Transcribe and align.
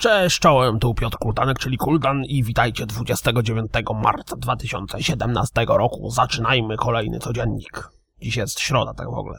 Cześć, 0.00 0.38
czołem, 0.38 0.78
tu 0.78 0.94
Piotr 0.94 1.18
Kultanek, 1.18 1.58
czyli 1.58 1.76
Kuldan 1.76 2.24
i 2.24 2.44
witajcie 2.44 2.86
29 2.86 3.70
marca 4.02 4.36
2017 4.36 5.66
roku. 5.68 6.10
Zaczynajmy 6.10 6.76
kolejny 6.76 7.18
codziennik. 7.18 7.88
Dziś 8.22 8.36
jest 8.36 8.60
środa, 8.60 8.94
tak 8.94 9.06
w 9.06 9.14
ogóle. 9.14 9.38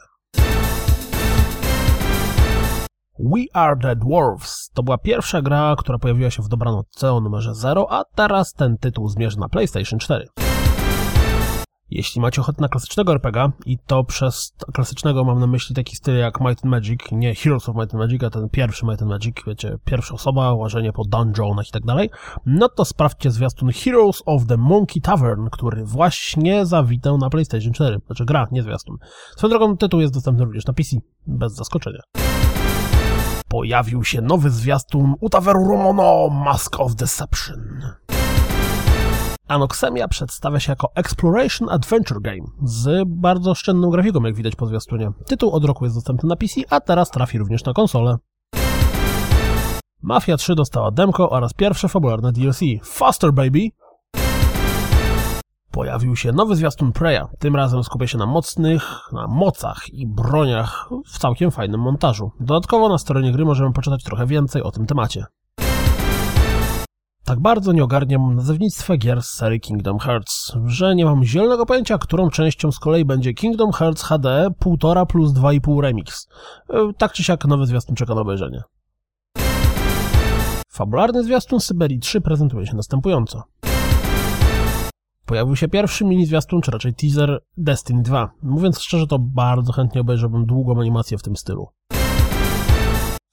We 3.18 3.40
Are 3.52 3.76
the 3.76 3.96
Dwarfs 3.96 4.70
to 4.74 4.82
była 4.82 4.98
pierwsza 4.98 5.42
gra, 5.42 5.74
która 5.78 5.98
pojawiła 5.98 6.30
się 6.30 6.42
w 6.42 6.48
dobranocce 6.48 7.12
o 7.12 7.20
numerze 7.20 7.54
0, 7.54 7.86
a 7.90 8.04
teraz 8.04 8.52
ten 8.52 8.78
tytuł 8.78 9.08
zmierza 9.08 9.40
na 9.40 9.48
PlayStation 9.48 9.98
4. 9.98 10.28
Jeśli 11.94 12.20
macie 12.20 12.40
ochotę 12.40 12.62
na 12.62 12.68
klasycznego 12.68 13.12
RPG 13.12 13.50
i 13.66 13.78
to 13.78 14.04
przez 14.04 14.54
klasycznego 14.72 15.24
mam 15.24 15.38
na 15.38 15.46
myśli 15.46 15.74
taki 15.74 15.96
styl 15.96 16.18
jak 16.18 16.40
Might 16.40 16.64
and 16.64 16.64
Magic, 16.64 17.00
nie 17.12 17.34
Heroes 17.34 17.68
of 17.68 17.76
Might 17.76 17.94
and 17.94 18.02
Magic, 18.02 18.24
a 18.24 18.30
ten 18.30 18.48
pierwszy 18.48 18.86
Might 18.86 19.02
and 19.02 19.10
Magic, 19.10 19.36
wiecie, 19.46 19.78
pierwsza 19.84 20.14
osoba, 20.14 20.54
łażenie 20.54 20.92
po 20.92 21.04
dungeonach 21.04 21.68
i 21.68 21.72
tak 21.72 21.84
dalej, 21.84 22.10
no 22.46 22.68
to 22.68 22.84
sprawdźcie 22.84 23.30
zwiastun 23.30 23.70
Heroes 23.72 24.22
of 24.26 24.46
the 24.46 24.56
Monkey 24.56 25.02
Tavern, 25.02 25.48
który 25.50 25.84
właśnie 25.84 26.66
zawitał 26.66 27.18
na 27.18 27.30
PlayStation 27.30 27.72
4. 27.72 27.98
Znaczy 28.06 28.24
gra, 28.24 28.48
nie 28.52 28.62
zwiastun. 28.62 28.96
Swoją 29.36 29.50
drogą 29.50 29.76
tytuł 29.76 30.00
jest 30.00 30.14
dostępny 30.14 30.44
również 30.44 30.66
na 30.66 30.72
PC, 30.72 30.96
bez 31.26 31.54
zaskoczenia. 31.54 32.00
Pojawił 33.48 34.04
się 34.04 34.20
nowy 34.20 34.50
zwiastun 34.50 35.14
Utaveru 35.20 35.68
Romono 35.68 36.28
Mask 36.28 36.80
of 36.80 36.94
Deception. 36.94 37.82
Anoxemia 39.48 40.08
przedstawia 40.08 40.60
się 40.60 40.72
jako 40.72 40.88
Exploration 40.94 41.68
Adventure 41.70 42.20
Game 42.20 42.44
z 42.64 43.08
bardzo 43.08 43.50
oszczędną 43.50 43.90
grafiką, 43.90 44.22
jak 44.22 44.34
widać 44.34 44.56
po 44.56 44.66
zwiastunie. 44.66 45.10
Tytuł 45.26 45.50
od 45.50 45.64
roku 45.64 45.84
jest 45.84 45.96
dostępny 45.96 46.28
na 46.28 46.36
PC, 46.36 46.60
a 46.70 46.80
teraz 46.80 47.10
trafi 47.10 47.38
również 47.38 47.64
na 47.64 47.72
konsolę. 47.72 48.16
Mafia 50.02 50.36
3 50.36 50.54
dostała 50.54 50.90
demko 50.90 51.30
oraz 51.30 51.52
pierwsze 51.52 51.88
fabularne 51.88 52.32
DLC 52.32 52.60
Faster 52.84 53.32
Baby. 53.32 53.68
Pojawił 55.70 56.16
się 56.16 56.32
nowy 56.32 56.56
zwiastun 56.56 56.92
Preya. 56.92 57.22
Tym 57.38 57.56
razem 57.56 57.84
skupia 57.84 58.06
się 58.06 58.18
na 58.18 58.26
mocnych, 58.26 58.82
na 59.12 59.26
mocach 59.28 59.88
i 59.92 60.06
broniach 60.06 60.88
w 61.06 61.18
całkiem 61.18 61.50
fajnym 61.50 61.80
montażu. 61.80 62.30
Dodatkowo 62.40 62.88
na 62.88 62.98
stronie 62.98 63.32
gry 63.32 63.44
możemy 63.44 63.72
poczytać 63.72 64.04
trochę 64.04 64.26
więcej 64.26 64.62
o 64.62 64.70
tym 64.70 64.86
temacie. 64.86 65.24
Tak 67.32 67.40
bardzo 67.40 67.72
nie 67.72 67.84
ogarniam 67.84 68.34
nazewnictwa 68.34 68.96
gier 68.96 69.22
z 69.22 69.30
serii 69.30 69.60
Kingdom 69.60 69.98
Hearts, 69.98 70.52
że 70.66 70.94
nie 70.94 71.04
mam 71.04 71.24
zielonego 71.24 71.66
pojęcia, 71.66 71.98
którą 71.98 72.30
częścią 72.30 72.72
z 72.72 72.78
kolei 72.78 73.04
będzie 73.04 73.34
Kingdom 73.34 73.72
Hearts 73.72 74.02
HD 74.02 74.48
1,5 74.60 75.06
plus 75.06 75.32
2,5 75.32 75.80
Remix. 75.80 76.28
E, 76.70 76.92
tak 76.98 77.12
czy 77.12 77.24
siak 77.24 77.44
nowy 77.44 77.66
zwiastun 77.66 77.96
czeka 77.96 78.14
na 78.14 78.20
obejrzenie. 78.20 78.62
Fabularny 80.68 81.24
zwiastun 81.24 81.60
Syberii 81.60 81.98
3 81.98 82.20
prezentuje 82.20 82.66
się 82.66 82.76
następująco. 82.76 83.42
Pojawił 85.26 85.56
się 85.56 85.68
pierwszy 85.68 86.04
mini 86.04 86.26
zwiastun, 86.26 86.60
czy 86.60 86.70
raczej 86.70 86.94
teaser 86.94 87.40
Destiny 87.56 88.02
2. 88.02 88.30
Mówiąc 88.42 88.80
szczerze, 88.80 89.06
to 89.06 89.18
bardzo 89.18 89.72
chętnie 89.72 90.00
obejrzałbym 90.00 90.46
długą 90.46 90.80
animację 90.80 91.18
w 91.18 91.22
tym 91.22 91.36
stylu. 91.36 91.68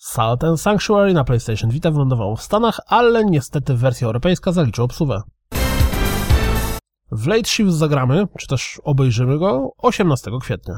Salt 0.01 0.41
Sanctuary 0.55 1.13
na 1.13 1.23
PlayStation 1.23 1.69
Vita 1.69 1.91
wylądowało 1.91 2.35
w 2.35 2.41
Stanach, 2.41 2.79
ale 2.87 3.25
niestety 3.25 3.73
wersja 3.73 4.07
europejska 4.07 4.51
zaliczyła 4.51 4.85
obsługę. 4.85 5.21
W 7.11 7.27
Late 7.27 7.43
Shift 7.43 7.71
zagramy, 7.71 8.27
czy 8.37 8.47
też 8.47 8.81
obejrzymy 8.83 9.39
go 9.39 9.71
18 9.77 10.31
kwietnia. 10.41 10.77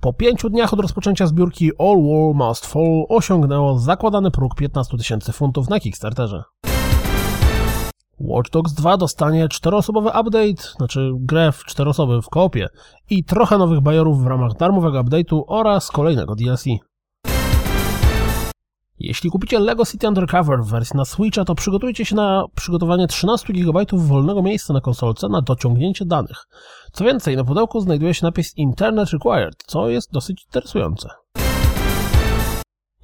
Po 0.00 0.12
pięciu 0.12 0.50
dniach 0.50 0.72
od 0.72 0.80
rozpoczęcia 0.80 1.26
zbiórki 1.26 1.70
All 1.78 1.96
War 1.96 2.34
Must 2.34 2.66
Fall 2.66 3.04
osiągnęło 3.08 3.78
zakładany 3.78 4.30
próg 4.30 4.54
15 4.54 4.98
tysięcy 4.98 5.32
funtów 5.32 5.68
na 5.68 5.80
Kickstarterze. 5.80 6.42
Watch 8.20 8.50
Dogs 8.50 8.72
2 8.72 8.96
dostanie 8.96 9.48
czteroosobowy 9.48 10.08
update, 10.08 10.68
znaczy 10.76 11.12
grę 11.14 11.52
w 11.52 11.64
cztery 11.64 11.90
osoby 11.90 12.22
w 12.22 12.28
koopie 12.28 12.68
i 13.10 13.24
trochę 13.24 13.58
nowych 13.58 13.80
bajorów 13.80 14.24
w 14.24 14.26
ramach 14.26 14.52
darmowego 14.52 15.04
update'u 15.04 15.42
oraz 15.46 15.90
kolejnego 15.90 16.34
DLC. 16.34 16.64
Jeśli 19.06 19.30
kupicie 19.30 19.58
LEGO 19.58 19.84
City 19.84 20.08
Undercover 20.08 20.60
w 20.62 20.70
wersji 20.70 20.96
na 20.96 21.04
Switcha, 21.04 21.44
to 21.44 21.54
przygotujcie 21.54 22.04
się 22.04 22.16
na 22.16 22.44
przygotowanie 22.54 23.06
13 23.06 23.52
GB 23.52 23.84
wolnego 23.92 24.42
miejsca 24.42 24.74
na 24.74 24.80
konsolce 24.80 25.28
na 25.28 25.42
dociągnięcie 25.42 26.04
danych. 26.04 26.46
Co 26.92 27.04
więcej, 27.04 27.36
na 27.36 27.44
pudełku 27.44 27.80
znajduje 27.80 28.14
się 28.14 28.26
napis 28.26 28.56
Internet 28.56 29.10
Required, 29.10 29.54
co 29.66 29.88
jest 29.88 30.12
dosyć 30.12 30.44
interesujące. 30.44 31.08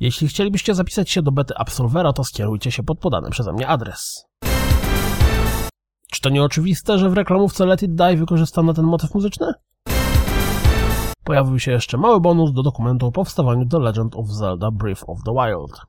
Jeśli 0.01 0.29
chcielibyście 0.29 0.75
zapisać 0.75 1.11
się 1.11 1.23
do 1.23 1.33
bety 1.33 1.55
Absolvera, 1.57 2.13
to 2.13 2.25
skierujcie 2.25 2.71
się 2.71 2.83
pod 2.83 2.99
podany 2.99 3.31
przeze 3.31 3.53
mnie 3.53 3.69
adres. 3.69 4.25
Czy 6.11 6.21
to 6.21 6.29
nieoczywiste, 6.29 6.99
że 6.99 7.11
w 7.11 7.15
reklamówce 7.15 7.67
Let 7.67 7.83
It 7.83 7.95
Die 7.95 8.17
wykorzystano 8.17 8.75
ten 8.75 8.85
motyw 8.85 9.15
muzyczny? 9.15 9.53
Pojawił 11.25 11.59
się 11.59 11.73
jeszcze 11.73 11.99
mały 11.99 12.21
bonus 12.21 12.53
do 12.53 12.63
dokumentu 12.63 13.07
o 13.07 13.13
powstawaniu 13.13 13.67
The 13.67 13.79
Legend 13.79 14.17
of 14.17 14.27
Zelda 14.27 14.71
Breath 14.71 15.05
of 15.07 15.19
the 15.25 15.33
Wild. 15.33 15.81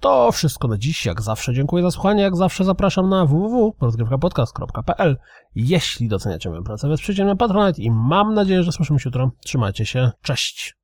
To 0.00 0.32
wszystko 0.32 0.68
na 0.68 0.78
dziś. 0.78 1.06
Jak 1.06 1.22
zawsze 1.22 1.54
dziękuję 1.54 1.82
za 1.82 1.90
słuchanie. 1.90 2.22
Jak 2.22 2.36
zawsze 2.36 2.64
zapraszam 2.64 3.08
na 3.08 3.26
www.rozgrywkapodcast.pl 3.26 5.16
Jeśli 5.54 6.08
doceniacie 6.08 6.50
moją 6.50 6.62
pracę, 6.62 6.88
wesprzyjcie 6.88 7.24
mnie 7.24 7.36
Patronite 7.36 7.82
i 7.82 7.90
mam 7.90 8.34
nadzieję, 8.34 8.62
że 8.62 8.72
słyszymy 8.72 9.00
się 9.00 9.08
jutro. 9.08 9.30
Trzymajcie 9.44 9.86
się. 9.86 10.10
Cześć! 10.22 10.81